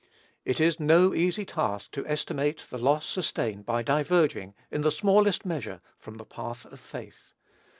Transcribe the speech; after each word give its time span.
It 0.45 0.59
is 0.59 0.79
no 0.79 1.13
easy 1.13 1.45
task 1.45 1.91
to 1.91 2.07
estimate 2.07 2.65
the 2.71 2.79
loss 2.79 3.05
sustained 3.05 3.67
by 3.67 3.83
diverging, 3.83 4.55
in 4.71 4.81
the 4.81 4.89
smallest 4.89 5.45
measure, 5.45 5.79
from 5.99 6.17
the 6.17 6.25
path 6.25 6.65
of 6.65 6.79
faith. 6.79 7.35